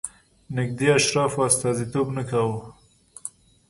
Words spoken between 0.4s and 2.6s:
نږدې اشرافو استازیتوب نه کاوه.